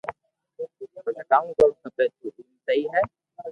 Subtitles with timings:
[1.03, 3.01] پسي ڪاو ُ ڪروُ کپي تو ايم سھي ھي